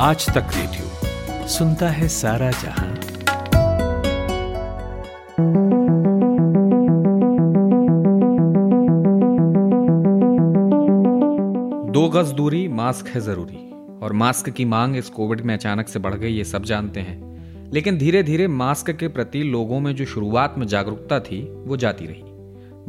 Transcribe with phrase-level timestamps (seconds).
[0.00, 2.94] आज तक रेडियो सुनता है सारा जहाँ।
[11.90, 13.72] दो गज दूरी, मास्क है ज़रूरी।
[14.02, 17.20] और मास्क की मांग इस कोविड में अचानक से बढ़ गई, ये सब जानते हैं।
[17.72, 22.06] लेकिन धीरे धीरे मास्क के प्रति लोगों में जो शुरुआत में जागरूकता थी, वो जाती
[22.06, 22.22] रही।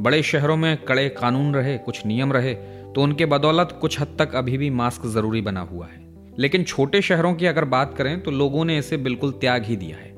[0.03, 2.53] बड़े शहरों में कड़े कानून रहे, कुछ नियम रहे
[2.93, 6.08] तो उनके बदौलत कुछ हद तक अभी भी मास्क ज़रूरी बना हुआ है।
[6.39, 9.97] लेकिन छोटे शहरों की अगर बात करें तो लोगों ने इसे बिल्कुल त्याग ही दिया
[9.97, 10.09] है।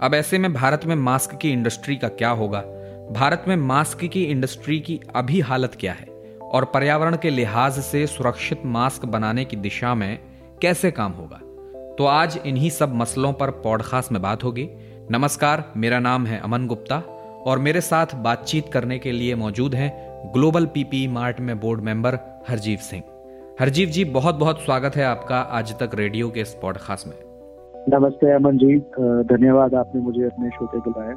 [0.00, 2.60] अब ऐसे में भारत में मास्क की इंडस्ट्री का क्या होगा?
[3.12, 6.06] भारत में मास्क की इंडस्ट्री की अभी हालत क्या है?
[6.42, 10.18] और पर्यावरण के लिहाज से सुरक्षित मास्क बनाने की दिशा में
[10.62, 11.40] कैसे काम होगा?
[11.98, 14.68] तो आज इन्हीं सब मसलों पर पॉडकास्ट में बात होगी।
[15.10, 16.98] नमस्कार, मेरा नाम है अमन गुप्ता
[17.46, 19.92] और मेरे साथ बातचीत करने के लिए मौजूद हैं
[20.32, 22.18] ग्लोबल पीपी मार्ट में बोर्ड मेंबर
[22.48, 23.02] हरजीव सिंह।
[23.60, 27.16] हरजीव जी बहुत बहुत स्वागत है आपका आज तक रेडियो के इस पॉडकास्ट में।
[27.88, 28.78] नमस्ते अमन जी
[29.28, 31.12] धन्यवाद आपने मुझे अपने शो पे बुलाया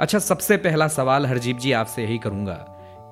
[0.00, 2.54] अच्छा सबसे पहला सवाल हरजीव जी आपसे यही करूँगा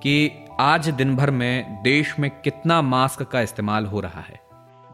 [0.02, 4.40] कि आज दिन भर में देश में कितना मास्क का इस्तेमाल हो रहा है?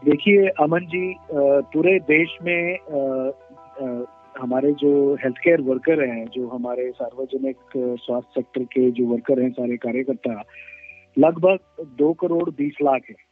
[0.05, 2.77] देखिए अमन जी पूरे देश में
[4.41, 9.51] हमारे जो हेल्थ केयर वर्कर हैं जो हमारे सार्वजनिक स्वास्थ्य सेक्टर के जो वर्कर हैं
[9.51, 10.43] सारे कार्यकर्ता
[11.19, 13.26] लगभग दो करोड़ बीस लाख है।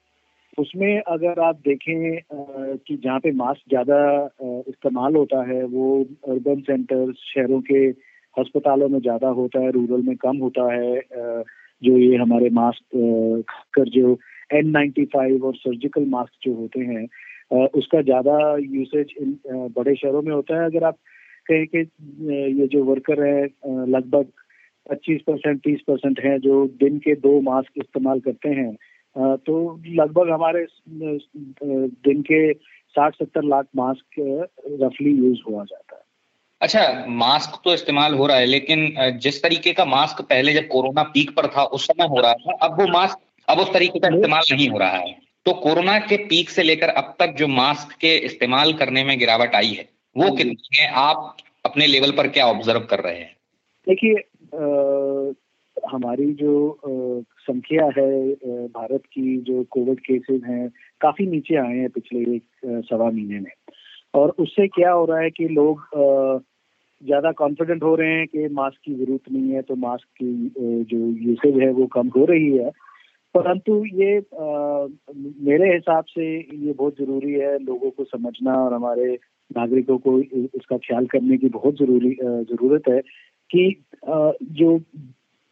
[0.57, 2.19] उसमें अगर आप देखें
[2.77, 3.97] कि जहाँ पे मास्क ज़्यादा
[4.69, 7.87] इस्तेमाल होता है, वो अर्बन सेंटर शहरों के
[8.37, 11.01] अस्पतालों में ज़्यादा होता है रूरल में कम होता है
[11.81, 12.97] जो ये हमारे मास्क
[13.75, 14.17] कर जो
[14.53, 19.37] एन नाइन्टी फाइव और सर्जिकल मास्क जो होते हैं उसका ज़्यादा यूसेज इन
[19.77, 20.97] बड़े शहरों में होता है। अगर आप
[21.49, 21.79] कहें कि
[22.57, 23.43] ये जो वर्कर है
[23.87, 24.31] लगभग
[24.87, 28.75] 25 परसेंट, तीस परसेंट है, जो दिन के दो मास्क इस्तेमाल करते हैं
[29.15, 34.19] तो लगभग हमारे दिन के साठ सत्तर लाख मास्क
[34.81, 36.01] रफली यूज़ हुआ जाता है।
[36.61, 41.03] अच्छा मास्क तो इस्तेमाल हो रहा है लेकिन जिस तरीके का मास्क पहले जब कोरोना
[41.13, 44.07] पीक पर था उस समय हो रहा था अब वो मास्क अब उस तरीके का
[44.07, 45.11] इस्तेमाल नहीं हो रहा है।
[45.45, 49.55] तो कोरोना के पीक से लेकर अब तक जो मास्क के इस्तेमाल करने में गिरावट
[49.55, 50.87] आई है वो कितनी है?
[50.89, 53.35] आप अपने लेवल पर क्या ऑब्ज़र्व कर रहे हैं?
[53.87, 54.13] देखिए
[55.91, 56.53] हमारी जो
[57.41, 58.09] संख्या है
[58.69, 60.67] भारत की जो कोविड केसेस हैं
[61.01, 63.51] काफ़ी नीचे आए हैं पिछले एक सवा महीने में।
[64.13, 65.81] और उससे क्या हो रहा है कि लोग
[67.01, 70.97] ज़्यादा कॉन्फिडेंट हो रहे हैं कि मास्क की ज़रूरत नहीं है तो मास्क की जो
[71.27, 72.69] यूसेज है वो कम हो रही है।
[73.35, 74.87] परंतु ये आ,
[75.47, 79.13] मेरे हिसाब से ये बहुत ज़रूरी है लोगों को समझना और हमारे
[79.51, 82.99] नागरिकों को इसका ख्याल करने की बहुत ज़रूरी ज़रूरत है
[83.49, 83.65] कि
[84.09, 84.77] आ, जो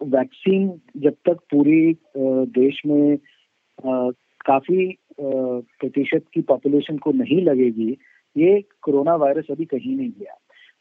[0.01, 0.67] वैक्सीन
[1.03, 3.17] जब तक पूरी देश में
[4.45, 4.87] काफ़ी
[5.19, 7.97] प्रतिशत की पॉपुलेशन को नहीं लगेगी,
[8.35, 10.37] ये कोरोना वायरस अभी कहीं नहीं गया।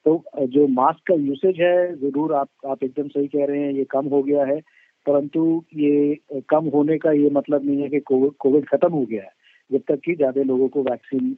[0.06, 3.84] तो जो मास्क का यूसेज है, ज़रूर आप आप एकदम सही कह रहे हैं, ये
[3.90, 4.60] कम हो गया है,
[5.06, 6.18] परंतु ये
[6.50, 9.30] कम होने का ये मतलब नहीं है कि कोविड खत्म हो गया है,
[9.70, 11.36] जब तक कि ज़्यादा लोगों को वैक्सीन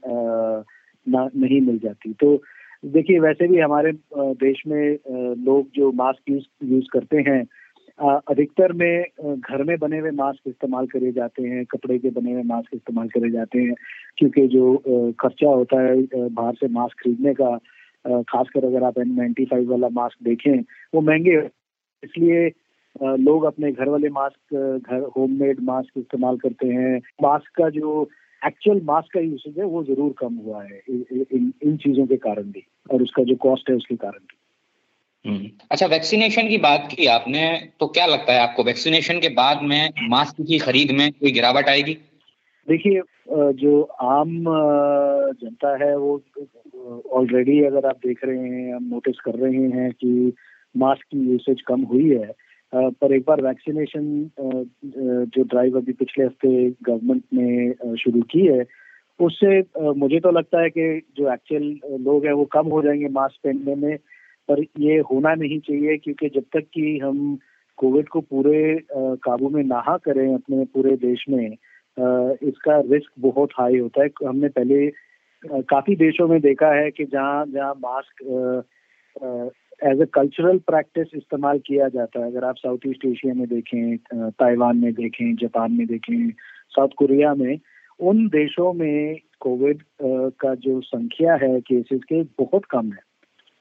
[1.07, 2.37] नहीं मिल जाती। तो
[2.85, 4.99] देखिए, वैसे भी हमारे देश में
[5.45, 7.45] लोग जो मास्क यूज़ यूज़ करते हैं
[7.99, 9.05] अधिकतर में
[9.37, 13.09] घर में बने हुए मास्क इस्तेमाल करे जाते हैं, कपड़े के बने हुए मास्क इस्तेमाल
[13.09, 13.75] करे जाते हैं,
[14.19, 17.57] क्योंकि जो खर्चा होता है बाहर से मास्क खरीदने का
[18.05, 20.59] खासकर अगर आप एन नाइन्टी फाइव वाला मास्क देखें,
[20.95, 21.39] वो महँगे
[22.03, 22.47] इसलिए
[23.03, 28.09] लोग अपने घर वाले मास्क, घर होममेड मास्क इस्तेमाल करते हैं मास्क का जो
[28.43, 32.51] एक्चुअल मास्क का यूसेज है, वो ज़रूर कम हुआ है इन इन चीज़ों के कारण
[32.53, 34.37] भी, और उसका जो कॉस्ट है, उसके कारण भी।
[35.27, 37.43] अच्छा वैक्सीनेशन की बात की आपने
[37.81, 38.63] तो क्या लगता है आपको?
[38.63, 41.95] वैक्सीनेशन के बाद में मास्क की खरीद में कोई गिरावट आएगी?
[42.69, 43.01] देखिए
[43.53, 44.45] जो आम
[45.41, 46.23] जनता है वो
[47.13, 50.33] ऑलरेडी अगर आप देख रहे हैं हम नोटिस कर रहे हैं कि
[50.77, 52.33] मास्क की यूसेज कम हुई है
[52.75, 54.31] पर एक बार वैक्सीनेशन
[55.37, 58.65] जो ड्राइव अभी पिछले हफ़्ते गवर्नमेंट ने शुरू की है
[59.21, 59.61] उससे
[59.93, 63.75] मुझे तो लगता है कि जो एक्चुअल लोग हैं वो कम हो जाएँगे मास्क पहनने
[63.75, 63.99] में
[64.49, 67.39] पर ये होना नहीं चाहिए, क्योंकि जब तक कि हम
[67.79, 73.79] कोविड को पूरे काबू में ना करें अपने पूरे देश में इसका रिस्क बहुत हाई
[73.79, 74.87] होता है। हमने पहले
[75.65, 78.23] काफ़ी देशों में देखा है कि जहाँ जहाँ mask
[79.83, 83.97] as a cultural practice इस्तेमाल किया जाता है। अगर आप साउथ ईस्ट एशिया में देखें
[84.15, 86.31] ताइवान में देखें जापान में देखें
[86.71, 87.59] साउथ कोरिया में,
[88.01, 93.14] उन देशों में कोविड का जो संख्या है केसेस के बहुत कम है।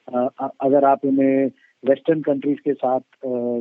[0.08, 1.46] अगर आप उन्हें
[1.84, 3.00] वेस्टर्न कंट्रीज़ के साथ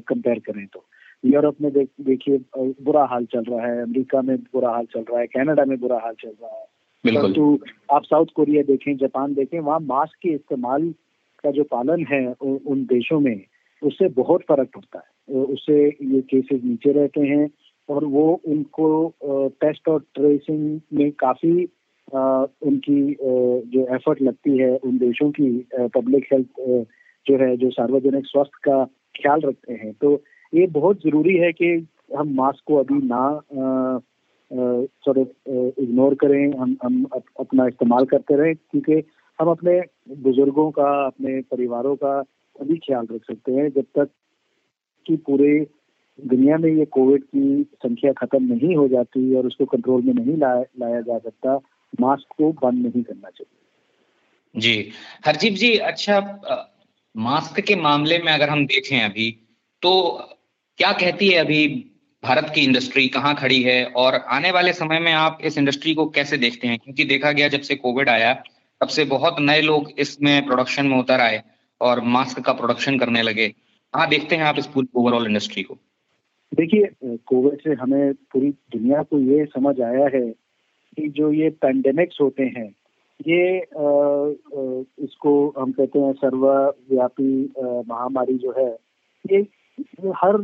[0.10, 0.84] कंपेयर करें तो।
[1.26, 5.20] यूरोप में देख देखिए बुरा हाल चल रहा है अमेरिका में बुरा हाल चल रहा
[5.20, 6.66] है कनाडा में बुरा हाल चल रहा है।
[7.06, 7.60] परंतु
[7.92, 10.94] आप साउथ कोरिया देखें जापान देखें वहाँ मास्क के इस्तेमाल
[11.44, 13.44] का जो पालन है उन देशों में
[13.84, 17.50] उससे बहुत फ़र्क पड़ता है। उससे ये केसेस नीचे रहते हैं
[17.90, 19.14] और वो उनको
[19.62, 21.68] टेस्ट और ट्रेसिंग में काफ़ी
[22.12, 23.16] उनकी
[23.74, 26.48] जो एफर्ट लगती है उन देशों की पब्लिक हेल्थ
[27.26, 28.84] जो है जो सार्वजनिक स्वास्थ्य का
[29.16, 30.22] ख्याल रखते हैं। तो
[30.54, 31.70] ये बहुत ज़रूरी है कि
[32.18, 33.24] हम मास्क को अभी ना
[34.52, 35.18] सॉर्ट
[35.80, 39.04] इग्नोर करें। हम हम अप, अपना इस्तेमाल करते रहें क्योंकि
[39.40, 39.80] हम अपने
[40.24, 42.18] बुज़ुर्गों का अपने परिवारों का
[42.56, 44.10] अभी ख्याल रख सकते हैं। जब तक
[45.06, 45.68] कि पूरे
[46.20, 50.38] दुनिया में ये कोविड की संख्या खत्म नहीं हो जाती और उसको कंट्रोल में नहीं
[50.38, 51.60] ला, लाया जा सकता
[52.02, 54.92] मास्क को बंद नहीं करना चाहिए। जी।
[55.26, 56.20] हरजीत जी अच्छा
[57.16, 59.30] मास्क के मामले में अगर हम देखें अभी
[59.82, 59.92] तो
[60.80, 61.68] क्या कहती है अभी
[62.24, 63.86] भारत की इंडस्ट्री कहाँ खड़ी है?
[63.86, 66.78] और आने वाले समय में आप इस इंडस्ट्री को कैसे देखते हैं?
[66.80, 68.34] क्योंकि देखा गया जब से कोविड आया
[68.82, 71.42] तब से बहुत नए लोग इसमें प्रोडक्शन में उतर आए
[71.82, 75.78] और मास्क का प्रोडक्शन करने लगे। कहाँ देखते हैं आप इस पूरी ओवरऑल इंडस्ट्री को?
[76.52, 80.24] देखिए कोविड से हमें पूरी दुनिया को ये समझ आया है
[80.94, 82.70] कि जो ये पैंडेमिक्स होते हैं
[83.28, 83.86] ये आ,
[85.06, 87.34] इसको हम कहते हैं सर्वव्यापी
[87.90, 88.70] महामारी जो है
[89.26, 89.40] ये
[90.16, 90.38] हर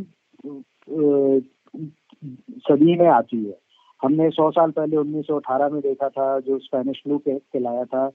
[2.68, 3.56] सदी में आती है।
[4.02, 8.08] हमने सौ साल पहले 1918 में देखा था जो स्पेनिश फ्लू कहलाया था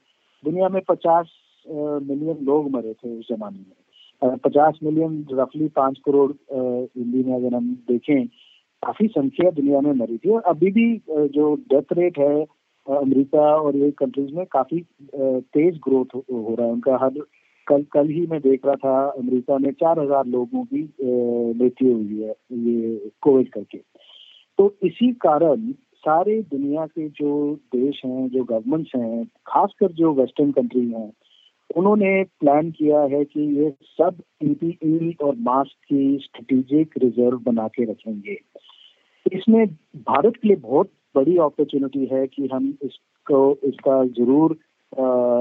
[0.43, 1.25] दुनिया में 50
[1.65, 7.55] मिलियन लोग मरे थे उस जमाने में। पचास मिलियन रफली पाँच करोड़ हिंदी में अगर
[7.55, 8.25] हम देखें
[8.85, 12.45] काफ़ी संख्या दुनिया में मरी थी और अभी भी जो डेथ रेट है
[12.87, 14.79] अमेरिका और ये कंट्रीज़ में काफ़ी
[15.15, 17.19] तेज ग्रोथ हो रहा है। उनका हर,
[17.67, 20.81] कल कल ही मैं देख रहा था, अमेरिका में चार हज़ार लोगों की
[21.61, 23.77] मृत्यु हुई है, ये कोविड करके।
[24.59, 25.71] तो इसी कारण
[26.03, 31.11] सारे दुनिया के जो देश हैं, जो गवर्नमेंट्स हैं, खासकर जो वेस्टर्न कंट्री हैं,
[31.69, 37.91] उन्होंने प्लान किया है कि ये सब पीपीई और मास्क की स्ट्रेटेजिक रिज़र्व बना के
[37.91, 38.37] रखेंगे।
[39.33, 39.65] इसमें
[40.07, 44.57] भारत के लिए बहुत बड़ी अपॉर्चुनिटी है कि हम इसको, इसका ज़रूर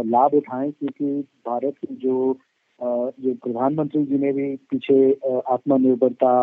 [0.07, 2.37] लाभ उठाएँ, क्योंकि भारत की जो
[2.81, 5.11] जो प्रधानमंत्री जी ने भी पीछे
[5.53, 6.35] आत्मनिर्भरता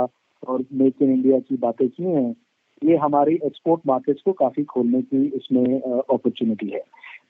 [0.47, 2.35] और मेक इन इंडिया की बातें की हैं,
[2.81, 6.81] ये हमारी एक्सपोर्ट मार्केट्स को काफ़ी खोलने की इसमें अपॉर्चुनिटी है।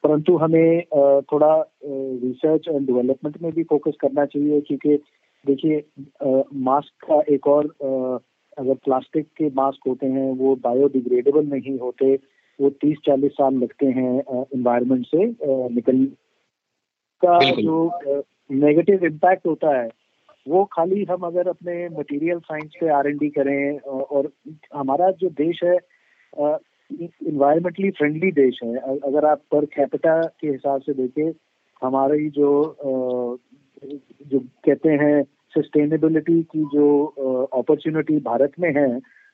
[0.03, 0.81] परंतु हमें
[1.31, 1.55] थोड़ा
[1.85, 4.95] रिसर्च एंड डेवलपमेंट में भी फोकस करना चाहिए, क्योंकि
[5.45, 5.83] देखिए
[6.63, 8.19] मास्क का एक और
[8.57, 12.15] अगर प्लास्टिक के मास्क होते हैं वो बायोडिग्रेडेबल नहीं होते
[12.59, 14.12] वो तीस चालीस साल लगते हैं
[14.56, 15.25] इन्वायरमेंट से
[15.74, 16.06] निकलने
[17.24, 17.77] का जो
[18.51, 19.89] नेगेटिव इम्पैक्ट होता है
[20.48, 24.31] वो खाली हम अगर अपने मटेरियल साइंस पे आर डी करें और
[24.75, 25.77] हमारा जो देश है
[26.33, 31.31] इन्वायरमेंटली फ्रेंडली देश है अगर आप पर कैपिटा के हिसाब से देखें
[31.81, 32.50] हमारी जो
[34.31, 35.24] जो कहते हैं
[35.56, 38.88] सस्टेनेबिलिटी की जो अपॉर्चुनिटी भारत में है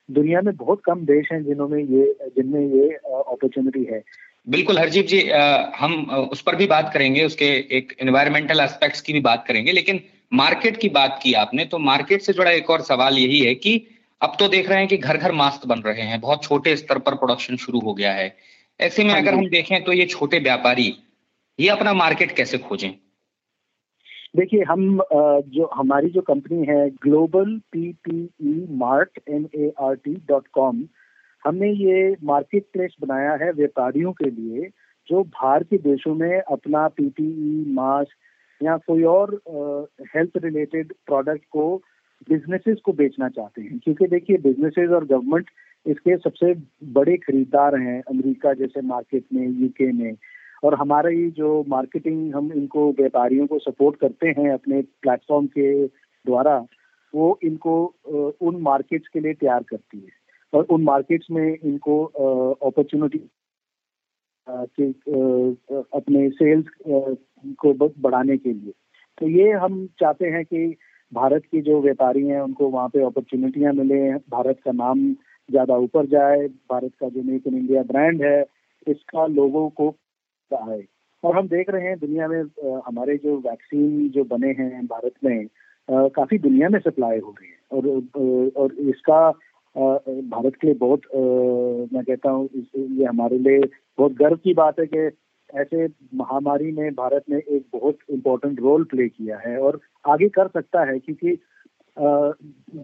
[0.10, 4.04] दुनिया में बहुत कम देश हैं जिन्होंने ये जिनमें ये अपॉर्चुनिटी है।
[4.48, 5.94] बिल्कुल हरजीत जी आ, हम
[6.31, 7.46] उस पर भी बात करेंगे उसके
[7.78, 10.00] एक एनवायरमेंटल एस्पेक्ट्स की भी बात करेंगे लेकिन
[10.34, 13.81] मार्केट की बात की आपने तो मार्केट से जुड़ा एक और सवाल यही है कि
[14.22, 16.98] अब तो देख रहे हैं कि घर घर मास्क बन रहे हैं बहुत छोटे स्तर
[16.98, 18.36] पर प्रोडक्शन शुरू हो गया है।
[18.80, 20.94] ऐसे में हाँ अगर हम देखें तो ये छोटे व्यापारी
[21.60, 22.89] ये अपना मार्केट कैसे खोजें?
[24.36, 25.00] देखिए, हम
[25.48, 30.48] जो हमारी जो कंपनी है, global P P E mart, N A R T dot
[30.53, 30.84] com,
[31.46, 34.69] हमने ये मार्केट प्लेस बनाया है व्यापारियों के लिए,
[35.07, 39.39] जो बाहर के देशों में अपना पीपीई, मास्क या कोई और
[40.15, 41.75] हेल्थ रिलेटेड प्रोडक्ट को,
[42.29, 45.50] बिजनेसेस को बेचना चाहते हैं। क्योंकि देखिए, बिजनेसेस और गवर्नमेंट
[45.86, 46.53] इसके सबसे
[46.93, 50.13] बड़े खरीदार हैं अमेरिका जैसे मार्केट में, यूके में।
[50.64, 55.86] और हमारा ये जो मार्केटिंग हम इनको व्यापारियों को सपोर्ट करते हैं अपने प्लेटफॉर्म के
[55.86, 56.58] द्वारा,
[57.14, 57.74] वो इनको
[58.42, 60.16] उन मार्केट्स के लिए तैयार करती है।
[60.54, 62.04] और उन मार्केट्स में इनको
[62.64, 63.20] अपॉर्चुनिटी
[64.48, 64.90] के
[65.94, 66.66] अपने सेल्स
[67.60, 68.74] को बढ़ाने के लिए।
[69.18, 70.76] तो ये हम चाहते हैं कि
[71.12, 75.12] भारत की जो व्यापारी हैं, उनको वहाँ पे अपॉर्चुनिटियाँ मिले, भारत का नाम
[75.50, 78.46] ज़्यादा ऊपर जाए, भारत का जो मेक इन इंडिया ब्रांड है,
[78.88, 79.90] इसका लोगों को
[80.56, 80.84] आए
[81.24, 82.42] और हम देख रहे हैं दुनिया में
[82.88, 85.48] हमारे जो वैक्सीन जो बने हैं भारत में
[85.89, 89.30] काफ़ी दुनिया में सप्लाई हो रही है। और और इसका
[89.75, 91.01] भारत के लिए बहुत
[91.94, 93.60] मैं कहता हूँ ये हमारे लिए
[93.98, 95.10] बहुत गर्व की बात है कि
[95.50, 95.86] ऐसे
[96.16, 100.84] महामारी में भारत ने एक बहुत इम्पोर्टेंट रोल प्ले किया है और आगे कर सकता
[100.92, 101.38] है क्योंकि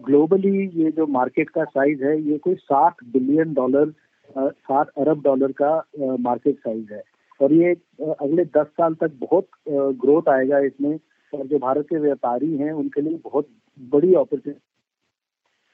[0.04, 3.92] ग्लोबली ये जो मार्केट का साइज़ है, ये कोई साठ बिलियन डॉलर
[4.36, 5.76] सात अरब डॉलर का
[6.20, 7.02] मार्केट साइज़ है।
[7.40, 10.98] और ये अगले दस साल तक बहुत ग्रोथ आएगा इसमें।
[11.32, 13.48] और जो भारत के व्यापारी हैं, उनके लिए बहुत
[13.78, 14.60] बड़ी अपॉर्चुनिटी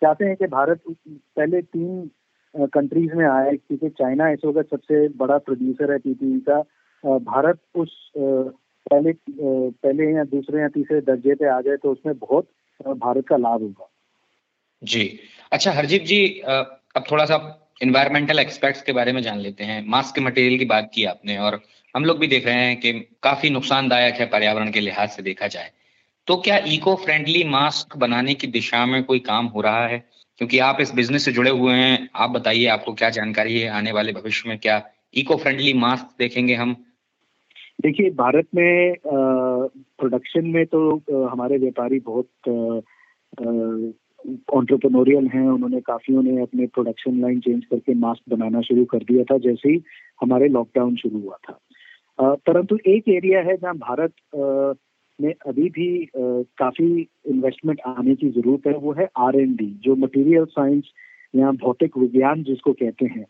[0.03, 2.11] चाहते हैं कि भारत पहले तीन
[2.55, 6.61] कंट्रीज़ में आए, क्योंकि चाइना इस वक्त सबसे बड़ा प्रोड्यूसर है पीपीई का।
[7.05, 12.49] भारत उस पहले पहले या दूसरे या तीसरे दर्जे पे आ जाए तो उसमें बहुत
[12.81, 13.89] भारत का लाभ होगा।
[14.83, 15.19] जी।
[15.53, 17.37] अच्छा हरजीत जी अब थोड़ा सा
[17.81, 21.37] इन्वायरमेंटल एक्सपेक्ट्स के बारे में जान लेते हैं। मास्क के मटेरियल की बात की आपने
[21.39, 21.61] और
[21.95, 25.47] हम लोग भी देख रहे हैं कि काफ़ी नुकसानदायक है पर्यावरण के लिहाज से देखा
[25.47, 25.71] जाए।
[26.27, 29.99] तो क्या इको फ्रेंडली मास्क बनाने की दिशा में कोई काम हो रहा है?
[30.39, 33.93] क्योंकि आप इस बिज़नेस से जुड़े हुए हैं, आप बताइए आपको क्या जानकारी है, आने
[33.93, 34.83] वाले भविष्य में क्या
[35.15, 36.77] इको फ्रेंडली मास्क देखेंगे हम?
[37.83, 42.29] देखिए, भारत में प्रोडक्शन में तो हमारे व्यापारी बहुत
[44.55, 49.25] ऑन्टरप्रनोरियल हैं, उन्होंने काफियों ने अपने प्रोडक्शन लाइन चेंज करके मास्क बनाना शुरू कर दिया
[49.25, 49.83] था, जैसे ही
[50.23, 51.59] हमारे लॉकडाउन शुरू हुआ था।
[52.47, 54.13] परंतु एक एरिया है जहाँ भारत
[55.19, 56.87] में अभी भी काफ़ी
[57.29, 60.91] इन्वेस्टमेंट आने की ज़रूरत है, वो है आर एन डी जो मटेरियल साइंस
[61.35, 63.25] या भौतिक विज्ञान जिसको कहते हैं।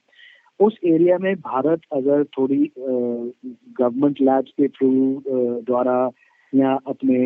[0.61, 4.91] उस एरिया में भारत अगर थोड़ी गवर्नमेंट लैब्स के थ्रू
[5.29, 6.11] द्वारा
[6.55, 7.17] या अपने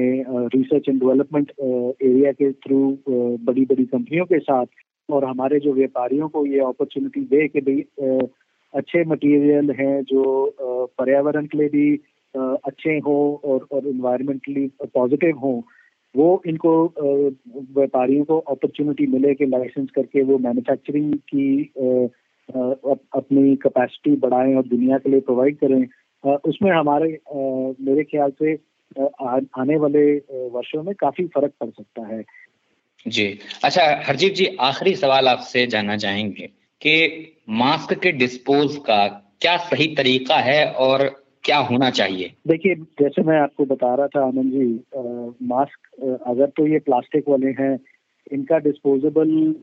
[0.57, 2.79] रिसर्च एंड डेवलपमेंट एरिया के थ्रू
[3.09, 4.67] बड़ी बड़ी कंपनियों के साथ
[5.11, 8.19] और हमारे जो व्यापारियों को ये अपॉर्चुनिटी दे कि भाई
[8.75, 10.25] अच्छे मटेरियल हैं जो
[10.99, 11.95] पर्यावरण के लिए भी
[12.37, 15.61] अच्छे हों और और इन्वायरमेंटली पॉजिटिव हों,
[16.15, 16.73] वो इनको
[17.77, 21.63] व्यापारियों को अपॉर्चुनिटी मिले कि लाइसेंस करके वो मैन्युफैक्चरिंग की
[22.49, 25.87] अपनी कैपेसिटी बढ़ाएँ और दुनिया के लिए प्रोवाइड करें।
[26.49, 27.19] उसमें हमारे
[27.81, 28.55] मेरे ख्याल से
[29.59, 30.05] आने वाले
[30.49, 32.23] वर्षों में काफ़ी फ़र्क पड़ सकता है।
[33.07, 33.27] जी।
[33.65, 36.47] अच्छा हरजीत जी आखिरी सवाल आपसे जानना चाहेंगे
[36.81, 36.95] कि
[37.49, 39.07] मास्क के डिस्पोज का
[39.41, 41.05] क्या सही तरीका है और
[41.45, 42.33] क्या होना चाहिए?
[42.47, 45.03] देखिए जैसे मैं आपको बता रहा था आनंद जी आ,
[45.43, 47.79] मास्क अगर तो ये प्लास्टिक वाले हैं
[48.33, 49.55] इनका डिस्पोजेबल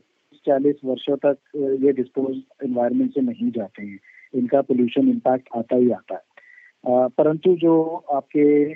[0.46, 1.36] चालीस वर्षों तक
[1.84, 3.98] ये डिस्पोज इन्वायरमेंट से नहीं जाते हैं।
[4.34, 6.20] इनका पोल्यूशन इम्पैक्ट आता ही आता है।
[6.84, 8.74] परंतु जो आपके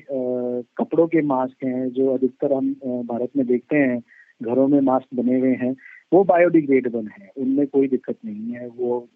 [0.79, 2.73] कपड़ों के मास्क हैं, जो अधिकतर हम
[3.07, 3.99] भारत में देखते हैं,
[4.41, 5.75] घरों में मास्क बने हुए हैं,
[6.13, 9.09] वो बायोडिग्रेडेबल हैं। उनमें कोई दिक्कत नहीं है। वो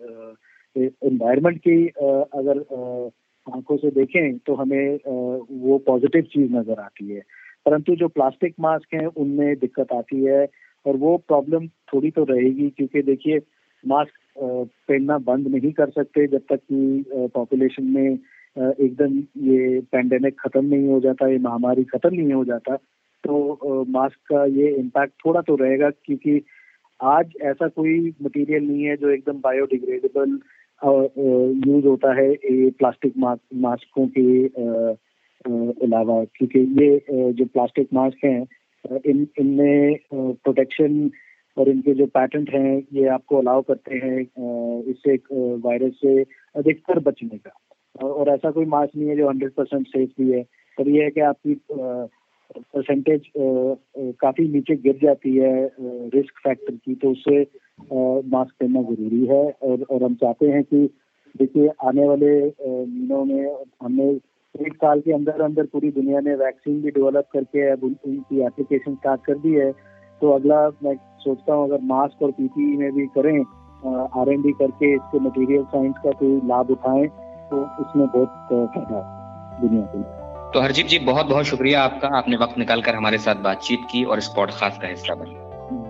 [0.77, 2.59] इन्वायरमेंट की अगर
[3.47, 7.23] आँखों से देखें तो हमें वो पॉजिटिव चीज़ नज़र आती है।
[7.67, 10.47] परंतु जो प्लास्टिक मास्क हैं, उनमें दिक्कत आती है
[10.87, 13.39] और वो प्रॉब्लम थोड़ी तो रहेगी, क्योंकि देखिए
[13.85, 18.19] मास्क पहनना बंद नहीं कर सकते जब तक कि पॉपुलेशन में
[18.57, 22.77] एकदम ये पैंडेमिक खत्म नहीं हो जाता, ये महामारी खत्म नहीं हो जाता
[23.25, 26.41] तो मास्क का ये इम्पैक्ट थोड़ा तो रहेगा क्योंकि
[27.01, 30.39] आज ऐसा कोई मटेरियल नहीं है जो एकदम बायोडिग्रेडेबल
[30.83, 34.45] यूज़ होता है ये प्लास्टिक मास्कों के
[35.85, 41.11] अलावा। क्योंकि ये जो प्लास्टिक मास्क हैं इन, इनमें प्रोटेक्शन
[41.57, 44.21] और इनके जो पैटेंट हैं, ये आपको अलाउ करते हैं
[44.91, 45.17] इससे
[45.65, 46.23] वायरस से
[46.57, 47.51] अधिकतर बचने का।
[47.95, 50.43] और ऐसा कोई मास्क नहीं है जो हंड्रेड परसेंट सेफ़ भी है।
[50.79, 55.53] पर यह है कि आपकी परसेंटेज काफ़ी नीचे गिर जाती है
[56.15, 57.41] रिस्क फैक्टर की तो उससे
[57.93, 60.89] मास्क पहनना ज़रूरी है। और और हम चाहते हैं कि,
[61.35, 64.09] देखिए, आने वाले महीनों में हमने
[64.55, 68.95] एक साल के अंदर अंदर पूरी दुनिया ने वैक्सीन भी डेवलप करके अब उनकी एप्लीकेशन
[68.95, 69.71] स्टार्ट कर दी है।
[70.21, 73.39] तो अगला मैं सोचता हूँ, अगर मास्क और पीपीई में भी करें
[74.21, 77.07] आर एन डी करके इसके मटेरियल साइंस का कोई लाभ उठाएँ
[77.51, 79.01] तो इसमें बहुत फ़ायदा
[79.61, 83.19] दुनिया के लिए। तो हरजीत जी बहुत बहुत शुक्रिया आपका। आपने वक्त निकाल कर हमारे
[83.19, 85.35] साथ बातचीत की और इस पॉडकास्ट का हिस्सा बने।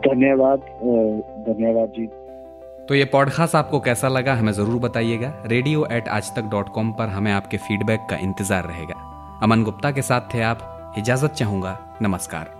[0.01, 0.61] धन्यवाद
[1.47, 2.07] धन्यवाद जी।
[2.89, 6.93] तो ये पॉडकास्ट आपको कैसा लगा हमें ज़रूर बताइएगा। रेडियो एट आज तक डॉट कॉम
[6.93, 8.95] पर हमें आपके फीडबैक का इंतज़ार रहेगा।
[9.43, 12.60] अमन गुप्ता के साथ थे आप। इजाज़त चाहूँगा। नमस्कार।